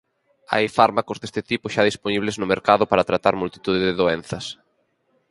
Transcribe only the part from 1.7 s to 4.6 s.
xa dispoñibles no mercado para tratar multitude de doenzas.